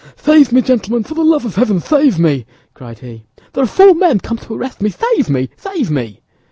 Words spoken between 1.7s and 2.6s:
save me!"